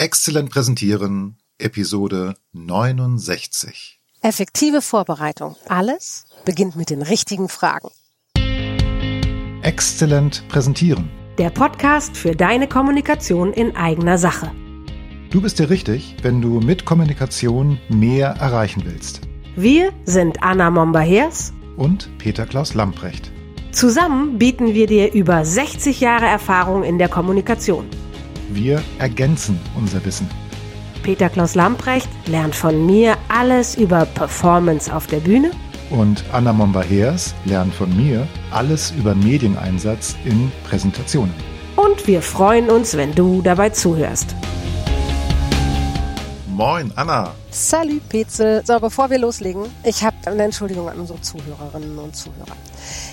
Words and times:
Exzellent 0.00 0.48
präsentieren, 0.48 1.36
Episode 1.58 2.34
69. 2.54 4.00
Effektive 4.22 4.80
Vorbereitung. 4.80 5.56
Alles 5.68 6.24
beginnt 6.46 6.74
mit 6.74 6.88
den 6.88 7.02
richtigen 7.02 7.50
Fragen. 7.50 7.90
Exzellent 9.60 10.48
präsentieren. 10.48 11.10
Der 11.36 11.50
Podcast 11.50 12.16
für 12.16 12.34
deine 12.34 12.66
Kommunikation 12.66 13.52
in 13.52 13.76
eigener 13.76 14.16
Sache. 14.16 14.50
Du 15.28 15.42
bist 15.42 15.58
dir 15.58 15.68
richtig, 15.68 16.16
wenn 16.22 16.40
du 16.40 16.60
mit 16.60 16.86
Kommunikation 16.86 17.78
mehr 17.90 18.28
erreichen 18.28 18.84
willst. 18.86 19.20
Wir 19.54 19.92
sind 20.06 20.42
Anna 20.42 20.70
Momba-Hers 20.70 21.52
Und 21.76 22.08
Peter 22.16 22.46
Klaus 22.46 22.72
Lamprecht. 22.72 23.30
Zusammen 23.70 24.38
bieten 24.38 24.72
wir 24.72 24.86
dir 24.86 25.12
über 25.12 25.44
60 25.44 26.00
Jahre 26.00 26.24
Erfahrung 26.24 26.84
in 26.84 26.96
der 26.96 27.10
Kommunikation. 27.10 27.84
Wir 28.52 28.82
ergänzen 28.98 29.58
unser 29.76 30.04
Wissen. 30.04 30.28
Peter 31.02 31.28
Klaus 31.28 31.54
Lamprecht 31.54 32.08
lernt 32.26 32.54
von 32.54 32.84
mir 32.84 33.16
alles 33.28 33.76
über 33.76 34.04
Performance 34.04 34.94
auf 34.94 35.06
der 35.06 35.18
Bühne 35.20 35.50
Und 35.90 36.22
Anna 36.32 36.52
Momba-Heers 36.52 37.34
lernt 37.46 37.74
von 37.74 37.96
mir 37.96 38.26
alles 38.50 38.92
über 38.98 39.14
Medieneinsatz 39.14 40.14
in 40.24 40.52
Präsentationen. 40.68 41.32
und 41.76 42.06
wir 42.06 42.20
freuen 42.22 42.68
uns, 42.68 42.96
wenn 42.96 43.14
du 43.14 43.40
dabei 43.42 43.70
zuhörst. 43.70 44.34
Moin, 46.48 46.92
Anna. 46.96 47.32
Salut 47.52 48.08
Petzel. 48.08 48.62
So, 48.64 48.78
bevor 48.78 49.10
wir 49.10 49.18
loslegen, 49.18 49.68
ich 49.82 50.04
habe 50.04 50.16
eine 50.26 50.44
Entschuldigung 50.44 50.88
an 50.88 51.00
unsere 51.00 51.20
Zuhörerinnen 51.20 51.98
und 51.98 52.14
Zuhörer. 52.14 52.56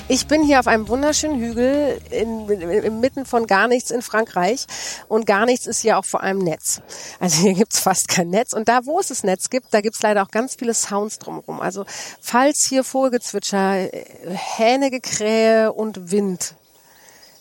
Ich 0.08 0.27
bin 0.27 0.44
hier 0.44 0.60
auf 0.60 0.68
einem 0.68 0.88
wunderschönen 0.88 1.40
Hügel 1.40 2.00
in, 2.12 2.48
inmitten 2.48 3.26
von 3.26 3.48
gar 3.48 3.68
nichts 3.68 3.90
in 3.90 4.04
Frankreich 4.04 4.68
und 5.08 5.26
gar 5.26 5.48
nichts 5.48 5.66
ist 5.66 5.82
hier 5.82 5.98
auch 5.98 6.05
vor 6.05 6.22
allem 6.22 6.38
Netz. 6.38 6.82
Also 7.20 7.41
hier 7.41 7.55
gibt's 7.55 7.80
fast 7.80 8.10
kein 8.10 8.30
Netz 8.30 8.54
und 8.54 8.70
da, 8.70 8.86
wo 8.86 9.00
es 9.00 9.08
das 9.08 9.23
Netz 9.23 9.50
gibt, 9.50 9.73
da 9.73 9.82
gibt's 9.82 10.04
leider 10.04 10.22
auch 10.22 10.30
ganz 10.30 10.54
viele 10.54 10.76
Sounds 10.76 11.18
drumherum. 11.18 11.60
Also 11.60 11.85
falls 12.21 12.63
hier 12.63 12.84
Vogelgezwitscher, 12.84 13.91
äh, 13.91 14.05
Hähnegekrähe 14.27 15.74
und 15.74 16.12
Wind 16.12 16.54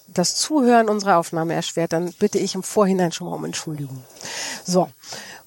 das 0.09 0.35
Zuhören 0.37 0.89
unserer 0.89 1.19
Aufnahme 1.19 1.53
erschwert, 1.53 1.93
dann 1.93 2.13
bitte 2.19 2.39
ich 2.39 2.55
im 2.55 2.63
Vorhinein 2.63 3.13
schon 3.13 3.29
mal 3.29 3.35
um 3.35 3.45
Entschuldigung. 3.45 4.03
So. 4.65 4.89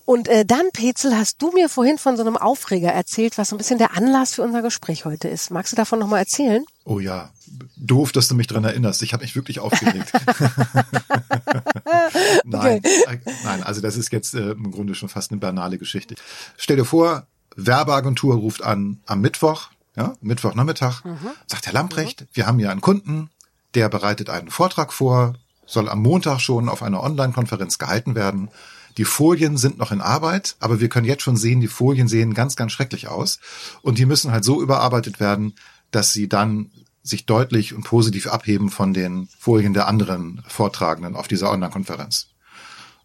Und 0.09 0.27
äh, 0.27 0.43
dann, 0.43 0.71
Petzel, 0.73 1.15
hast 1.15 1.39
du 1.39 1.51
mir 1.51 1.69
vorhin 1.69 1.99
von 1.99 2.17
so 2.17 2.23
einem 2.23 2.35
Aufreger 2.35 2.89
erzählt, 2.89 3.37
was 3.37 3.49
so 3.49 3.55
ein 3.55 3.59
bisschen 3.59 3.77
der 3.77 3.95
Anlass 3.95 4.33
für 4.33 4.41
unser 4.41 4.63
Gespräch 4.63 5.05
heute 5.05 5.27
ist. 5.27 5.51
Magst 5.51 5.71
du 5.71 5.75
davon 5.75 5.99
nochmal 5.99 6.17
erzählen? 6.17 6.65
Oh 6.83 6.97
ja, 6.97 7.29
doof, 7.77 8.11
dass 8.11 8.27
du 8.27 8.33
mich 8.33 8.47
dran 8.47 8.63
erinnerst. 8.63 9.03
Ich 9.03 9.13
habe 9.13 9.21
mich 9.21 9.35
wirklich 9.35 9.59
aufgeregt. 9.59 10.11
nein, 12.43 12.83
äh, 12.83 13.17
nein, 13.43 13.61
also 13.61 13.81
das 13.81 13.97
ist 13.97 14.11
jetzt 14.11 14.33
äh, 14.33 14.53
im 14.53 14.71
Grunde 14.71 14.95
schon 14.95 15.09
fast 15.09 15.29
eine 15.29 15.39
banale 15.39 15.77
Geschichte. 15.77 16.15
Stell 16.57 16.77
dir 16.77 16.85
vor, 16.85 17.27
Werbeagentur 17.55 18.33
ruft 18.33 18.63
an 18.63 19.01
am 19.05 19.21
Mittwoch, 19.21 19.69
ja, 19.95 20.15
Mittwochnachmittag, 20.21 21.03
sagt 21.45 21.67
Herr 21.67 21.73
Lamprecht, 21.73 22.25
wir 22.33 22.47
haben 22.47 22.57
hier 22.57 22.71
einen 22.71 22.81
Kunden, 22.81 23.29
der 23.75 23.89
bereitet 23.89 24.31
einen 24.31 24.49
Vortrag 24.49 24.91
vor, 24.91 25.35
soll 25.67 25.87
am 25.87 26.01
Montag 26.01 26.39
schon 26.39 26.67
auf 26.67 26.81
einer 26.81 27.03
Online-Konferenz 27.03 27.77
gehalten 27.77 28.15
werden. 28.15 28.49
Die 28.97 29.05
Folien 29.05 29.57
sind 29.57 29.77
noch 29.77 29.91
in 29.91 30.01
Arbeit, 30.01 30.55
aber 30.59 30.79
wir 30.79 30.89
können 30.89 31.05
jetzt 31.05 31.23
schon 31.23 31.37
sehen, 31.37 31.61
die 31.61 31.67
Folien 31.67 32.07
sehen 32.07 32.33
ganz, 32.33 32.55
ganz 32.55 32.71
schrecklich 32.71 33.07
aus. 33.07 33.39
Und 33.81 33.97
die 33.97 34.05
müssen 34.05 34.31
halt 34.31 34.43
so 34.43 34.61
überarbeitet 34.61 35.19
werden, 35.19 35.53
dass 35.91 36.13
sie 36.13 36.27
dann 36.27 36.71
sich 37.01 37.25
deutlich 37.25 37.73
und 37.73 37.83
positiv 37.83 38.27
abheben 38.27 38.69
von 38.69 38.93
den 38.93 39.27
Folien 39.39 39.73
der 39.73 39.87
anderen 39.87 40.43
Vortragenden 40.47 41.15
auf 41.15 41.27
dieser 41.27 41.51
Online-Konferenz. 41.51 42.27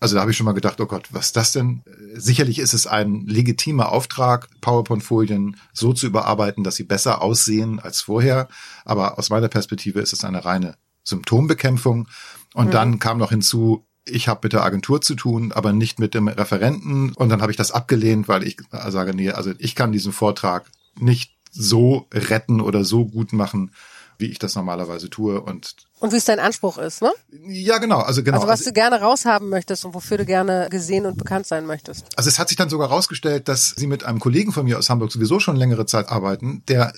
Also 0.01 0.17
da 0.17 0.21
habe 0.21 0.33
ich 0.33 0.37
schon 0.37 0.45
mal 0.45 0.53
gedacht, 0.53 0.81
oh 0.81 0.87
Gott, 0.87 1.09
was 1.13 1.27
ist 1.27 1.37
das 1.37 1.53
denn? 1.53 1.83
Sicherlich 2.15 2.59
ist 2.59 2.75
es 2.75 2.87
ein 2.87 3.25
legitimer 3.27 3.91
Auftrag, 3.91 4.49
PowerPoint-Folien 4.61 5.57
so 5.73 5.93
zu 5.95 6.07
überarbeiten, 6.07 6.65
dass 6.65 6.77
sie 6.77 6.85
besser 6.85 7.23
aussehen 7.23 7.81
als 7.81 8.03
vorher. 8.03 8.49
Aber 8.85 9.19
aus 9.19 9.31
meiner 9.31 9.49
Perspektive 9.49 10.01
ist 10.01 10.13
es 10.13 10.25
eine 10.25 10.45
reine 10.45 10.77
Symptombekämpfung. 11.05 12.09
Und 12.53 12.75
dann 12.75 12.99
kam 12.99 13.19
noch 13.19 13.31
hinzu, 13.31 13.87
ich 14.07 14.29
habe 14.29 14.41
mit 14.45 14.53
der 14.53 14.65
Agentur 14.65 15.01
zu 15.01 15.15
tun, 15.15 15.53
aber 15.53 15.73
nicht 15.73 15.99
mit 15.99 16.15
dem 16.15 16.29
Referenten. 16.29 17.13
Und 17.15 17.29
dann 17.29 17.41
habe 17.43 17.53
ich 17.53 17.57
das 17.57 17.73
abgelehnt, 17.73 18.29
weil 18.29 18.45
ich 18.45 18.59
sage, 18.71 19.15
nee, 19.15 19.31
also 19.31 19.53
ich 19.59 19.75
kann 19.75 19.93
diesen 19.93 20.13
Vortrag 20.13 20.71
nicht 20.99 21.35
so 21.51 22.07
retten 22.13 22.61
oder 22.61 22.85
so 22.85 23.07
gut 23.07 23.33
machen, 23.33 23.71
wie 24.19 24.27
ich 24.27 24.39
das 24.39 24.55
normalerweise 24.55 25.11
tue. 25.11 25.41
Und 25.41 25.75
Und 26.01 26.13
wie 26.13 26.17
es 26.17 26.25
dein 26.25 26.39
Anspruch 26.39 26.79
ist, 26.79 27.03
ne? 27.03 27.13
ja, 27.49 27.79
genau, 27.79 28.01
also 28.01 28.23
genau. 28.23 28.39
Also 28.39 28.49
was 28.49 28.63
du 28.63 28.73
gerne 28.73 29.01
raushaben 29.01 29.49
möchtest 29.49 29.85
und 29.85 29.95
wofür 29.95 30.19
du 30.19 30.25
gerne 30.25 30.69
gesehen 30.71 31.07
und 31.07 31.17
bekannt 31.17 31.47
sein 31.47 31.67
möchtest. 31.67 32.07
Also 32.17 32.29
es 32.29 32.39
hat 32.39 32.49
sich 32.49 32.57
dann 32.57 32.69
sogar 32.69 32.91
herausgestellt, 32.91 33.49
dass 33.49 33.71
sie 33.77 33.87
mit 33.87 34.05
einem 34.05 34.21
Kollegen 34.21 34.53
von 34.53 34.65
mir 34.65 34.79
aus 34.79 34.91
Hamburg 34.91 35.13
sowieso 35.13 35.41
schon 35.41 35.57
längere 35.57 35.87
Zeit 35.87 36.09
arbeiten, 36.09 36.63
der 36.69 36.93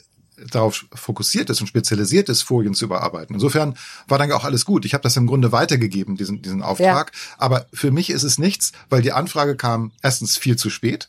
darauf 0.51 0.87
fokussiert 0.93 1.51
ist 1.51 1.61
und 1.61 1.67
spezialisiert 1.67 2.29
ist, 2.29 2.43
Folien 2.43 2.75
zu 2.75 2.85
überarbeiten. 2.85 3.35
Insofern 3.35 3.77
war 4.09 4.19
dann 4.19 4.33
auch 4.33 4.45
alles 4.45 4.65
gut. 4.65 4.85
Ich 4.85 4.95
habe 4.95 5.03
das 5.03 5.17
im 5.17 5.27
Grunde 5.27 5.53
weitergegeben, 5.53 6.17
diesen, 6.17 6.43
diesen 6.43 6.63
Auftrag. 6.63 7.13
Aber 7.39 7.67
für 7.73 7.91
mich 7.91 8.11
ist 8.11 8.23
es 8.23 8.39
nichts, 8.39 8.73
weil 8.91 9.03
die 9.03 9.13
Anfrage 9.13 9.57
kam 9.57 9.93
erstens 10.03 10.37
viel 10.37 10.57
zu 10.57 10.71
spät. 10.71 11.09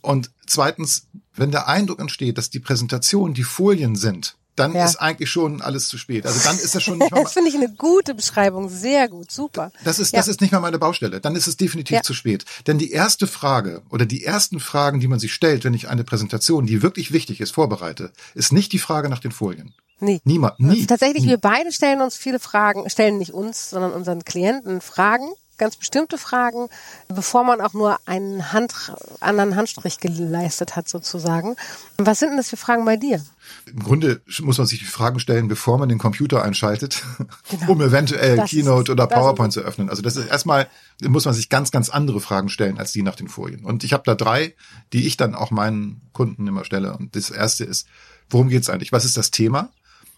Und 0.00 0.30
zweitens, 0.46 1.06
wenn 1.34 1.50
der 1.50 1.68
Eindruck 1.68 2.00
entsteht, 2.00 2.38
dass 2.38 2.50
die 2.50 2.60
Präsentation 2.60 3.34
die 3.34 3.44
Folien 3.44 3.96
sind, 3.96 4.36
dann 4.56 4.74
Ja. 4.74 4.84
ist 4.84 4.96
eigentlich 4.96 5.30
schon 5.30 5.60
alles 5.62 5.88
zu 5.88 5.98
spät. 5.98 6.26
Also 6.26 6.40
dann 6.42 6.58
ist 6.58 6.74
das 6.74 6.82
schon 6.82 6.98
nicht 6.98 7.10
mal, 7.12 7.22
Das 7.22 7.32
finde 7.34 7.50
ich 7.50 7.54
eine 7.56 7.72
gute 7.72 8.14
Beschreibung. 8.14 8.68
Sehr 8.68 9.08
gut. 9.08 9.30
Super. 9.30 9.70
Das 9.84 9.98
ist, 9.98 10.12
Ja. 10.12 10.18
das 10.18 10.28
ist 10.28 10.40
nicht 10.40 10.52
mal 10.52 10.60
meine 10.60 10.78
Baustelle. 10.78 11.20
Dann 11.20 11.36
ist 11.36 11.46
es 11.46 11.56
definitiv 11.56 11.96
Ja. 11.96 12.02
zu 12.02 12.14
spät. 12.14 12.44
Denn 12.66 12.78
die 12.78 12.90
erste 12.90 13.26
Frage 13.26 13.82
oder 13.90 14.06
die 14.06 14.24
ersten 14.24 14.58
Fragen, 14.60 15.00
die 15.00 15.08
man 15.08 15.18
sich 15.20 15.32
stellt, 15.34 15.64
wenn 15.64 15.74
ich 15.74 15.88
eine 15.88 16.04
Präsentation, 16.04 16.66
die 16.66 16.82
wirklich 16.82 17.12
wichtig 17.12 17.40
ist, 17.40 17.52
vorbereite, 17.52 18.10
ist 18.34 18.52
nicht 18.52 18.72
die 18.72 18.78
Frage 18.78 19.08
nach 19.08 19.20
den 19.20 19.32
Folien. 19.32 19.74
Nee. 19.98 20.20
Niemand, 20.24 20.60
nie. 20.60 20.84
Tatsächlich, 20.84 21.22
nie. 21.22 21.30
wir 21.30 21.38
beide 21.38 21.72
stellen 21.72 22.02
uns 22.02 22.16
viele 22.16 22.38
Fragen, 22.38 22.88
stellen 22.90 23.16
nicht 23.16 23.32
uns, 23.32 23.70
sondern 23.70 23.92
unseren 23.92 24.24
Klienten 24.24 24.82
Fragen, 24.82 25.26
ganz 25.58 25.76
bestimmte 25.76 26.18
Fragen, 26.18 26.68
bevor 27.08 27.44
man 27.44 27.60
auch 27.60 27.74
nur 27.74 27.98
einen 28.06 28.52
Hand, 28.52 28.92
anderen 29.20 29.56
Handstrich 29.56 29.98
geleistet 29.98 30.76
hat 30.76 30.88
sozusagen. 30.88 31.56
Was 31.96 32.20
sind 32.20 32.30
denn 32.30 32.36
das 32.36 32.50
für 32.50 32.56
Fragen 32.56 32.84
bei 32.84 32.96
dir? 32.96 33.24
Im 33.66 33.82
Grunde 33.82 34.20
muss 34.40 34.58
man 34.58 34.66
sich 34.66 34.80
die 34.80 34.84
Fragen 34.84 35.20
stellen, 35.20 35.48
bevor 35.48 35.78
man 35.78 35.88
den 35.88 35.98
Computer 35.98 36.42
einschaltet, 36.42 37.02
um 37.66 37.80
eventuell 37.80 38.36
Genau. 38.36 38.42
Das 38.42 38.52
ist 38.52 38.58
Keynote 38.58 38.82
es. 38.82 38.90
oder 38.90 39.04
ist 39.04 39.14
PowerPoint 39.14 39.52
zu 39.52 39.60
öffnen. 39.60 39.88
Also 39.88 40.02
das 40.02 40.16
ist 40.16 40.26
erstmal, 40.26 40.68
muss 41.02 41.24
man 41.24 41.34
sich 41.34 41.48
ganz, 41.48 41.70
ganz 41.70 41.88
andere 41.88 42.20
Fragen 42.20 42.48
stellen 42.48 42.78
als 42.78 42.92
die 42.92 43.02
nach 43.02 43.16
den 43.16 43.28
Folien. 43.28 43.64
Und 43.64 43.84
ich 43.84 43.92
habe 43.92 44.02
da 44.04 44.14
drei, 44.14 44.54
die 44.92 45.06
ich 45.06 45.16
dann 45.16 45.34
auch 45.34 45.50
meinen 45.50 46.02
Kunden 46.12 46.46
immer 46.46 46.64
stelle. 46.64 46.96
Und 46.96 47.16
das 47.16 47.30
erste 47.30 47.64
ist, 47.64 47.86
worum 48.28 48.48
geht's 48.48 48.68
eigentlich? 48.68 48.92
Was 48.92 49.04
ist 49.04 49.16
das 49.16 49.30
Thema? 49.30 49.70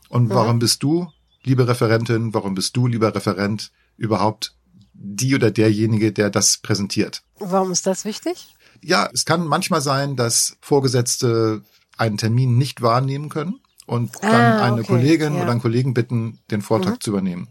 Und 0.09 0.31
warum 0.31 0.59
bist 0.59 0.83
du, 0.83 1.13
liebe 1.43 1.69
Referentin, 1.69 2.33
warum 2.33 2.55
bist 2.55 2.77
du, 2.77 2.87
lieber 2.87 3.15
Referent, 3.15 3.73
überhaupt 3.99 4.55
die 5.01 5.35
oder 5.35 5.51
derjenige, 5.51 6.13
der 6.13 6.29
das 6.31 6.59
präsentiert? 6.59 7.23
Warum 7.39 7.71
ist 7.71 7.87
das 7.87 8.05
wichtig? 8.05 8.55
Ja, 8.83 9.09
es 9.13 9.25
kann 9.25 9.47
manchmal 9.47 9.81
sein, 9.81 10.17
dass 10.17 10.57
Vorgesetzte 10.61 11.63
einen 11.97 12.17
Termin 12.17 12.59
nicht 12.59 12.83
wahrnehmen 12.83 13.29
können 13.29 13.61
und 13.87 14.13
dann 14.23 14.33
Ah, 14.35 14.65
eine 14.65 14.81
okay, 14.83 14.87
Kollegin 14.89 15.33
ja. 15.33 15.39
Mhm. 15.39 15.41
oder 15.43 15.51
einen 15.53 15.61
Kollegen 15.61 15.95
bitten, 15.95 16.39
den 16.51 16.63
Vortrag 16.63 17.03
zu 17.03 17.11
übernehmen. 17.11 17.49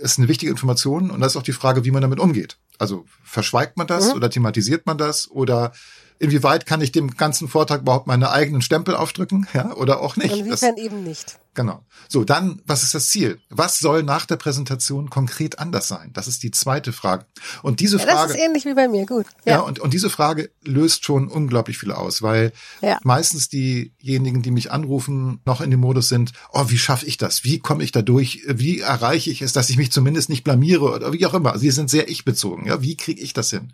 Das 0.00 0.12
ist 0.12 0.18
eine 0.18 0.28
wichtige 0.28 0.50
Information 0.52 1.10
und 1.10 1.20
das 1.20 1.32
ist 1.32 1.36
auch 1.36 1.42
die 1.42 1.52
Frage, 1.52 1.84
wie 1.84 1.90
man 1.90 2.02
damit 2.02 2.18
umgeht. 2.20 2.56
Also 2.78 3.04
verschweigt 3.24 3.76
man 3.76 3.84
Mhm. 3.86 3.88
das 3.88 4.14
oder 4.14 4.30
thematisiert 4.30 4.86
man 4.86 4.96
das 4.98 5.30
oder 5.30 5.72
inwieweit 6.18 6.66
kann 6.66 6.80
ich 6.82 6.92
dem 6.92 7.16
ganzen 7.16 7.48
Vortrag 7.48 7.82
überhaupt 7.82 8.06
meine 8.06 8.30
eigenen 8.30 8.62
Stempel 8.62 8.94
aufdrücken, 8.96 9.46
ja, 9.54 9.74
oder 9.74 10.00
auch 10.00 10.16
nicht. 10.16 10.32
Und 10.32 10.48
Das- 10.48 10.62
inwiefern 10.62 10.76
eben 10.78 11.02
nicht? 11.04 11.38
Genau. 11.54 11.84
So, 12.08 12.22
dann, 12.22 12.62
was 12.64 12.84
ist 12.84 12.94
das 12.94 13.08
Ziel? 13.08 13.40
Was 13.50 13.80
soll 13.80 14.04
nach 14.04 14.24
der 14.24 14.36
Präsentation 14.36 15.10
konkret 15.10 15.58
anders 15.58 15.88
sein? 15.88 16.10
Das 16.12 16.28
ist 16.28 16.44
die 16.44 16.52
zweite 16.52 16.92
Frage. 16.92 17.26
Und 17.62 17.80
diese 17.80 17.96
Ja, 17.98 18.04
das 18.06 18.14
Frage. 18.14 18.32
ist 18.34 18.38
ähnlich 18.38 18.64
wie 18.66 18.74
bei 18.74 18.86
mir, 18.86 19.04
gut. 19.04 19.26
Ja, 19.44 19.54
Ja, 19.54 19.60
und, 19.60 19.80
und 19.80 19.92
diese 19.92 20.10
Frage 20.10 20.50
löst 20.62 21.04
schon 21.04 21.26
unglaublich 21.28 21.76
viel 21.78 21.90
aus, 21.90 22.22
weil 22.22 22.52
Ja. 22.82 22.98
meistens 23.02 23.48
diejenigen, 23.48 24.42
die 24.42 24.52
mich 24.52 24.70
anrufen, 24.70 25.40
noch 25.44 25.60
in 25.60 25.70
dem 25.72 25.80
Modus 25.80 26.08
sind, 26.08 26.32
oh, 26.52 26.66
wie 26.68 26.78
schaffe 26.78 27.06
ich 27.06 27.16
das? 27.16 27.42
Wie 27.42 27.58
komme 27.58 27.82
ich 27.82 27.90
da 27.90 28.02
durch? 28.02 28.42
Wie 28.46 28.78
erreiche 28.80 29.30
ich 29.30 29.42
es, 29.42 29.52
dass 29.52 29.70
ich 29.70 29.76
mich 29.76 29.90
zumindest 29.90 30.28
nicht 30.28 30.44
blamiere 30.44 30.84
oder 30.92 31.12
wie 31.12 31.26
auch 31.26 31.34
immer? 31.34 31.58
Sie 31.58 31.70
sind 31.72 31.90
sehr 31.90 32.08
ich-bezogen. 32.08 32.66
Ja, 32.66 32.80
wie 32.80 32.96
kriege 32.96 33.20
ich 33.20 33.32
das 33.32 33.50
hin? 33.50 33.72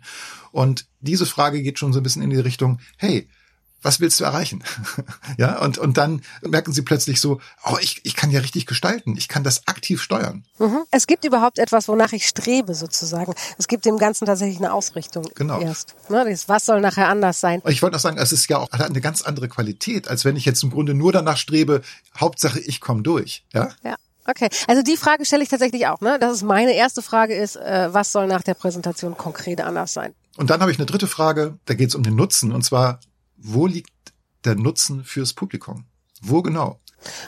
Und 0.51 0.87
diese 0.99 1.27
Frage 1.27 1.61
geht 1.61 1.77
schon 1.77 1.93
so 1.93 1.99
ein 1.99 2.03
bisschen 2.03 2.23
in 2.23 2.31
die 2.31 2.37
Richtung, 2.39 2.79
hey, 2.97 3.29
was 3.81 3.99
willst 3.99 4.19
du 4.19 4.23
erreichen? 4.23 4.63
ja, 5.37 5.59
und, 5.59 5.77
und 5.77 5.97
dann 5.97 6.21
merken 6.41 6.73
sie 6.73 6.81
plötzlich 6.81 7.21
so, 7.21 7.39
oh, 7.63 7.77
ich, 7.79 8.01
ich 8.03 8.15
kann 8.15 8.31
ja 8.31 8.39
richtig 8.39 8.65
gestalten. 8.65 9.15
Ich 9.17 9.27
kann 9.27 9.43
das 9.43 9.67
aktiv 9.67 10.01
steuern. 10.01 10.45
Mhm. 10.59 10.79
Es 10.91 11.07
gibt 11.07 11.25
überhaupt 11.25 11.59
etwas, 11.59 11.87
wonach 11.87 12.13
ich 12.13 12.27
strebe, 12.27 12.73
sozusagen. 12.73 13.33
Es 13.57 13.67
gibt 13.67 13.85
dem 13.85 13.97
Ganzen 13.97 14.25
tatsächlich 14.25 14.57
eine 14.57 14.73
Ausrichtung 14.73 15.27
Genau. 15.35 15.59
erst. 15.59 15.95
Ne, 16.09 16.25
was 16.47 16.65
soll 16.65 16.81
nachher 16.81 17.07
anders 17.07 17.39
sein? 17.39 17.61
Ich 17.67 17.81
wollte 17.81 17.97
auch 17.97 18.01
sagen, 18.01 18.17
es 18.17 18.31
ist 18.31 18.49
ja 18.49 18.57
auch 18.57 18.71
eine 18.71 19.01
ganz 19.01 19.21
andere 19.21 19.47
Qualität, 19.47 20.07
als 20.07 20.25
wenn 20.25 20.35
ich 20.35 20.45
jetzt 20.45 20.63
im 20.63 20.71
Grunde 20.71 20.93
nur 20.93 21.11
danach 21.11 21.37
strebe, 21.37 21.81
Hauptsache 22.17 22.59
ich 22.59 22.81
komme 22.81 23.03
durch. 23.03 23.45
Ja? 23.53 23.69
Ja. 23.83 23.95
Okay, 24.29 24.49
also 24.67 24.81
die 24.81 24.97
Frage 24.97 25.23
stelle 25.23 25.43
ich 25.43 25.49
tatsächlich 25.49 25.87
auch. 25.87 26.01
Ne? 26.01 26.17
Das 26.19 26.33
ist 26.33 26.43
meine 26.43 26.73
erste 26.73 27.01
Frage 27.01 27.33
ist, 27.33 27.55
äh, 27.55 27.93
was 27.93 28.11
soll 28.11 28.27
nach 28.27 28.41
der 28.41 28.55
Präsentation 28.55 29.15
konkret 29.15 29.61
anders 29.61 29.93
sein? 29.93 30.13
Und 30.35 30.49
dann 30.49 30.59
habe 30.59 30.69
ich 30.71 30.77
eine 30.77 30.85
dritte 30.85 31.07
Frage, 31.07 31.57
da 31.65 31.73
geht 31.75 31.89
es 31.89 31.95
um 31.95 32.03
den 32.03 32.15
Nutzen. 32.15 32.51
Und 32.51 32.63
zwar, 32.63 32.99
wo 33.37 33.67
liegt 33.67 33.91
der 34.43 34.55
Nutzen 34.55 35.03
fürs 35.03 35.33
Publikum? 35.33 35.85
Wo 36.21 36.41
genau? 36.41 36.79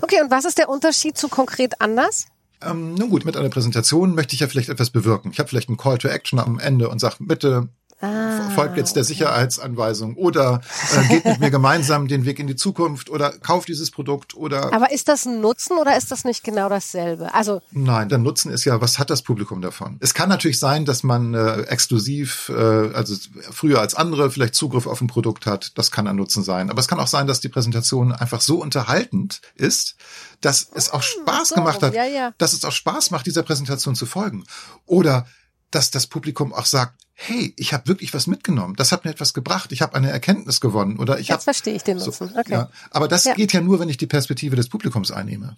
Okay, 0.02 0.22
und 0.22 0.32
was 0.32 0.46
ist 0.46 0.58
der 0.58 0.70
Unterschied 0.70 1.18
zu 1.18 1.28
konkret 1.28 1.80
anders? 1.82 2.28
Ähm, 2.62 2.96
nun 2.96 3.10
gut, 3.10 3.26
mit 3.26 3.38
einer 3.38 3.50
Präsentation 3.50 4.16
möchte 4.16 4.34
ich 4.34 4.42
ja 4.42 4.48
vielleicht 4.48 4.70
etwas 4.70 4.90
bewirken. 4.90 5.32
Ich 5.32 5.40
habe 5.40 5.48
vielleicht 5.48 5.70
einen 5.70 5.78
Call 5.78 5.98
to 5.98 6.08
Action 6.08 6.40
am 6.40 6.60
Ende 6.60 6.90
und 6.90 7.00
sage, 7.00 7.18
bitte 7.20 7.70
Ah, 8.01 8.50
folgt 8.51 8.78
jetzt 8.78 8.96
der 8.96 9.04
Sicherheitsanweisung 9.04 10.16
oder 10.16 10.62
äh, 10.96 11.07
geht 11.10 11.25
mit 11.25 11.40
mir 11.42 11.51
gemeinsam 11.51 12.07
den 12.07 12.24
Weg 12.24 12.40
in 12.40 12.48
die 12.48 12.56
Zukunft 12.56 13.10
oder 13.10 13.31
kauft 13.40 13.68
dieses 13.68 13.92
Produkt 13.92 14.38
oder. 14.38 14.72
Aber 14.72 14.92
ist 14.92 15.10
das 15.10 15.25
ein 15.25 15.42
Nutzen 15.42 15.78
oder 15.78 15.98
ist 15.98 16.10
das 16.10 16.24
nicht 16.24 16.46
genau 16.46 16.69
dasselbe? 16.69 17.34
Also 17.34 17.62
nein, 17.72 18.07
der 18.07 18.18
Nutzen 18.18 18.51
ist 18.51 18.63
ja, 18.63 18.80
was 18.80 19.00
hat 19.00 19.10
das 19.10 19.22
Publikum 19.22 19.62
davon? 19.62 19.98
Es 20.00 20.13
kann 20.13 20.30
natürlich 20.30 20.60
sein, 20.60 20.86
dass 20.86 21.04
man 21.04 21.34
äh, 21.34 21.63
exklusiv, 21.63 22.50
äh, 22.56 22.94
also 22.94 23.16
früher 23.51 23.81
als 23.81 23.96
andere 23.96 24.31
vielleicht 24.31 24.56
Zugriff 24.56 24.88
auf 24.88 25.01
ein 25.01 25.07
Produkt 25.07 25.46
hat. 25.46 25.78
Das 25.78 25.92
kann 25.92 26.07
ein 26.07 26.16
Nutzen 26.16 26.42
sein. 26.44 26.69
Aber 26.69 26.80
es 26.80 26.88
kann 26.88 27.01
auch 27.01 27.07
sein, 27.07 27.28
dass 27.28 27.42
die 27.42 27.50
Präsentation 27.50 28.13
einfach 28.13 28.40
so 28.40 28.62
unterhaltend 28.62 29.42
ist, 29.56 29.98
dass 30.40 30.69
es 30.74 30.90
auch 30.90 31.04
hm, 31.04 31.22
Spaß 31.24 31.50
so, 31.50 31.56
gemacht 31.56 31.84
hat, 31.84 31.94
ja, 31.94 32.06
ja. 32.06 32.34
dass 32.38 32.54
es 32.54 32.63
auch 32.63 32.72
Spaß 32.72 33.12
macht, 33.12 33.25
dieser 33.25 33.44
Präsentation 33.44 33.96
zu 33.96 34.06
folgen. 34.06 34.46
Oder 34.86 35.25
dass 35.72 35.92
das 35.92 36.07
Publikum 36.07 36.54
auch 36.54 36.66
sagt, 36.66 36.94
hey, 37.21 37.54
ich 37.57 37.74
habe 37.74 37.88
wirklich 37.88 38.13
was 38.13 38.27
mitgenommen. 38.27 38.75
Das 38.77 38.94
hat 38.94 39.04
mir 39.04 39.12
etwas 39.12 39.33
gebracht. 39.33 39.74
Ich 39.74 39.81
habe 39.81 39.94
eine 39.94 40.10
Erkenntnis 40.10 40.62
gewonnen 40.62 41.00
oder 41.00 41.19
ich 41.19 41.27
Jetzt 41.27 41.39
hab, 41.39 41.44
verstehe 41.44 41.75
ich 41.75 41.83
den 41.83 41.98
Nutzen. 41.98 42.30
So, 42.30 42.39
okay. 42.39 42.54
Ja, 42.54 42.69
aber 42.92 43.10
das 43.10 43.25
ja. 43.25 43.33
geht 43.33 43.51
ja 43.51 43.60
nur, 43.60 43.80
wenn 43.80 43.89
ich 43.89 43.98
die 43.98 44.07
Perspektive 44.07 44.56
des 44.56 44.69
Publikums 44.69 45.12
einnehme. 45.12 45.57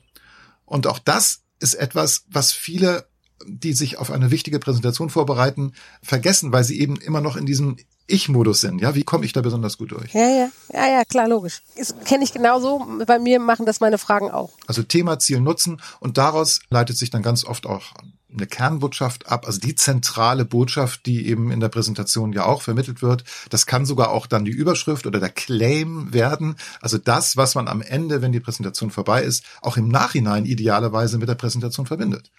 Und 0.66 0.88
auch 0.88 0.98
das 0.98 1.42
ist 1.60 1.76
etwas, 1.76 2.26
was 2.32 2.52
viele, 2.52 3.06
die 3.46 3.74
sich 3.74 3.98
auf 3.98 4.10
eine 4.10 4.32
wichtige 4.32 4.58
Präsentation 4.58 5.12
vorbereiten, 5.12 5.74
vergessen, 6.02 6.52
weil 6.52 6.64
sie 6.64 6.80
eben 6.80 6.96
immer 6.96 7.22
noch 7.22 7.36
in 7.36 7.46
diesem 7.46 7.78
ich-Modus 8.08 8.62
sind. 8.62 8.82
Ja, 8.82 8.96
wie 8.96 9.04
komme 9.04 9.26
ich 9.26 9.34
da 9.34 9.42
besonders 9.42 9.78
gut 9.78 9.92
durch? 9.92 10.14
Ja, 10.14 10.28
ja, 10.28 10.50
ja, 10.74 10.88
ja, 10.88 11.06
klar, 11.06 11.28
logisch. 11.28 11.62
Kenne 12.06 12.24
ich 12.24 12.34
genauso. 12.34 12.88
Bei 13.06 13.20
mir 13.20 13.40
machen 13.40 13.68
das 13.68 13.80
meine 13.80 14.00
Fragen 14.00 14.32
auch. 14.32 14.52
Also 14.66 14.82
Thema, 14.82 15.20
Ziel, 15.20 15.40
Nutzen 15.40 15.80
und 16.00 16.18
daraus 16.18 16.62
leitet 16.72 16.98
sich 16.98 17.12
dann 17.12 17.22
ganz 17.22 17.46
oft 17.46 17.68
auch 17.68 17.94
eine 18.34 18.48
Kernbotschaft 18.48 19.30
ab, 19.30 19.46
also 19.46 19.60
die 19.60 19.76
zentrale 19.76 20.46
Botschaft, 20.46 21.06
die 21.06 21.28
eben 21.28 21.52
in 21.52 21.60
der 21.60 21.70
Präsentation 21.70 22.34
ja 22.34 22.46
auch 22.46 22.62
vermittelt 22.62 23.02
wird. 23.02 23.24
Das 23.50 23.66
kann 23.66 23.86
sogar 23.86 24.12
auch 24.12 24.28
dann 24.28 24.46
die 24.46 24.52
Überschrift 24.52 25.06
oder 25.06 25.20
der 25.20 25.30
Claim 25.30 26.14
werden. 26.14 26.56
Also 26.82 26.98
das, 26.98 27.38
was 27.38 27.56
man 27.56 27.68
am 27.68 27.82
Ende, 27.82 28.22
wenn 28.22 28.32
die 28.32 28.40
Präsentation 28.40 28.92
vorbei 28.92 29.24
ist, 29.24 29.44
auch 29.62 29.78
im 29.78 29.88
Nachhinein 29.88 30.46
idealerweise 30.46 31.18
mit 31.18 31.30
der 31.30 31.36
Präsentation 31.36 31.86
verbindet. 31.86 32.32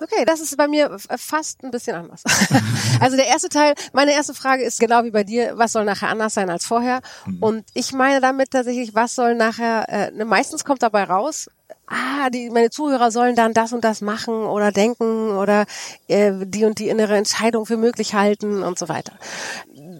Okay, 0.00 0.24
das 0.24 0.40
ist 0.40 0.56
bei 0.56 0.68
mir 0.68 0.96
fast 1.16 1.62
ein 1.62 1.70
bisschen 1.70 1.96
anders. 1.96 2.22
also 3.00 3.16
der 3.16 3.26
erste 3.26 3.48
Teil, 3.48 3.74
meine 3.92 4.12
erste 4.12 4.34
Frage 4.34 4.64
ist 4.64 4.80
genau 4.80 5.04
wie 5.04 5.10
bei 5.10 5.24
dir, 5.24 5.56
was 5.56 5.72
soll 5.72 5.84
nachher 5.84 6.08
anders 6.08 6.34
sein 6.34 6.50
als 6.50 6.66
vorher? 6.66 7.00
Mhm. 7.26 7.42
Und 7.42 7.64
ich 7.74 7.92
meine 7.92 8.20
damit 8.20 8.50
tatsächlich, 8.50 8.94
was 8.94 9.14
soll 9.14 9.34
nachher, 9.34 9.88
äh, 9.88 10.10
ne, 10.10 10.24
meistens 10.24 10.64
kommt 10.64 10.82
dabei 10.82 11.04
raus, 11.04 11.48
ah, 11.86 12.30
die, 12.30 12.50
meine 12.50 12.70
Zuhörer 12.70 13.10
sollen 13.10 13.36
dann 13.36 13.54
das 13.54 13.72
und 13.72 13.84
das 13.84 14.00
machen 14.00 14.44
oder 14.44 14.72
denken 14.72 15.30
oder 15.36 15.66
äh, 16.08 16.32
die 16.44 16.64
und 16.64 16.78
die 16.78 16.88
innere 16.88 17.16
Entscheidung 17.16 17.66
für 17.66 17.76
möglich 17.76 18.14
halten 18.14 18.62
und 18.62 18.78
so 18.78 18.88
weiter. 18.88 19.12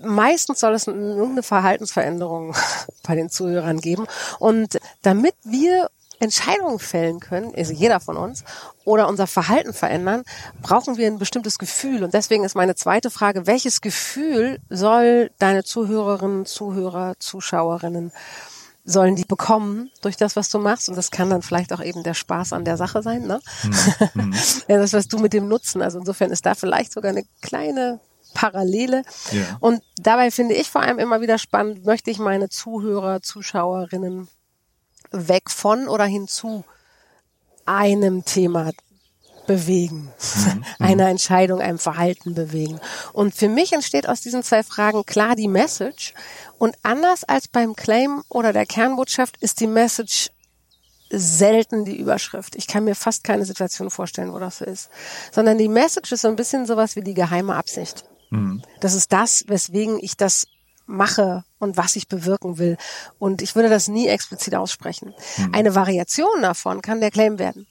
Meistens 0.02 0.60
soll 0.60 0.74
es 0.74 0.86
irgendeine 0.86 1.42
Verhaltensveränderung 1.42 2.54
bei 3.06 3.14
den 3.14 3.30
Zuhörern 3.30 3.80
geben. 3.80 4.06
Und 4.38 4.78
damit 5.02 5.34
wir 5.44 5.88
Entscheidungen 6.20 6.78
fällen 6.78 7.20
können, 7.20 7.52
also 7.54 7.72
jeder 7.72 8.00
von 8.00 8.16
uns, 8.16 8.44
oder 8.84 9.08
unser 9.08 9.26
Verhalten 9.26 9.72
verändern, 9.72 10.24
brauchen 10.62 10.96
wir 10.96 11.06
ein 11.06 11.18
bestimmtes 11.18 11.58
Gefühl. 11.58 12.04
Und 12.04 12.14
deswegen 12.14 12.44
ist 12.44 12.54
meine 12.54 12.74
zweite 12.74 13.10
Frage, 13.10 13.46
welches 13.46 13.80
Gefühl 13.80 14.60
soll 14.68 15.30
deine 15.38 15.64
Zuhörerinnen, 15.64 16.46
Zuhörer, 16.46 17.14
Zuschauerinnen 17.18 18.12
sollen 18.86 19.16
die 19.16 19.24
bekommen 19.24 19.90
durch 20.02 20.16
das, 20.16 20.36
was 20.36 20.50
du 20.50 20.58
machst. 20.58 20.90
Und 20.90 20.96
das 20.96 21.10
kann 21.10 21.30
dann 21.30 21.40
vielleicht 21.40 21.72
auch 21.72 21.82
eben 21.82 22.02
der 22.02 22.14
Spaß 22.14 22.52
an 22.52 22.66
der 22.66 22.76
Sache 22.76 23.02
sein, 23.02 23.26
ne? 23.26 23.40
Mhm. 24.12 24.34
ja, 24.68 24.76
das, 24.76 24.92
was 24.92 25.08
du 25.08 25.18
mit 25.18 25.32
dem 25.32 25.48
Nutzen. 25.48 25.80
Also 25.80 25.98
insofern 25.98 26.30
ist 26.30 26.44
da 26.44 26.54
vielleicht 26.54 26.92
sogar 26.92 27.10
eine 27.10 27.24
kleine 27.40 28.00
Parallele. 28.34 29.04
Ja. 29.30 29.56
Und 29.60 29.82
dabei 29.96 30.30
finde 30.30 30.54
ich 30.54 30.70
vor 30.70 30.82
allem 30.82 30.98
immer 30.98 31.22
wieder 31.22 31.38
spannend, 31.38 31.86
möchte 31.86 32.10
ich 32.10 32.18
meine 32.18 32.50
Zuhörer, 32.50 33.22
Zuschauerinnen 33.22 34.28
weg 35.10 35.50
von 35.50 35.88
oder 35.88 36.04
hinzu 36.04 36.64
einem 37.66 38.24
Thema 38.24 38.72
bewegen, 39.46 40.10
mhm. 40.46 40.64
eine 40.78 41.08
Entscheidung, 41.08 41.60
einem 41.60 41.78
Verhalten 41.78 42.34
bewegen. 42.34 42.80
Und 43.12 43.34
für 43.34 43.48
mich 43.48 43.72
entsteht 43.72 44.08
aus 44.08 44.20
diesen 44.20 44.42
zwei 44.42 44.62
Fragen 44.62 45.04
klar 45.04 45.36
die 45.36 45.48
Message. 45.48 46.14
Und 46.58 46.76
anders 46.82 47.24
als 47.24 47.48
beim 47.48 47.74
Claim 47.74 48.22
oder 48.28 48.52
der 48.52 48.66
Kernbotschaft 48.66 49.36
ist 49.38 49.60
die 49.60 49.66
Message 49.66 50.30
selten 51.10 51.84
die 51.84 51.98
Überschrift. 51.98 52.56
Ich 52.56 52.66
kann 52.66 52.84
mir 52.84 52.94
fast 52.94 53.24
keine 53.24 53.44
Situation 53.44 53.90
vorstellen, 53.90 54.32
wo 54.32 54.38
das 54.38 54.58
so 54.58 54.64
ist. 54.64 54.90
Sondern 55.32 55.58
die 55.58 55.68
Message 55.68 56.12
ist 56.12 56.22
so 56.22 56.28
ein 56.28 56.36
bisschen 56.36 56.66
sowas 56.66 56.96
wie 56.96 57.02
die 57.02 57.14
geheime 57.14 57.54
Absicht. 57.54 58.04
Mhm. 58.30 58.62
Das 58.80 58.94
ist 58.94 59.12
das, 59.12 59.44
weswegen 59.46 59.98
ich 60.00 60.16
das 60.16 60.46
mache 60.86 61.44
und 61.58 61.76
was 61.76 61.96
ich 61.96 62.08
bewirken 62.08 62.58
will. 62.58 62.76
Und 63.18 63.42
ich 63.42 63.54
würde 63.54 63.68
das 63.68 63.88
nie 63.88 64.06
explizit 64.08 64.54
aussprechen. 64.54 65.14
Mhm. 65.38 65.54
Eine 65.54 65.74
Variation 65.74 66.42
davon 66.42 66.82
kann 66.82 67.00
der 67.00 67.10
Claim 67.10 67.38
werden. 67.38 67.66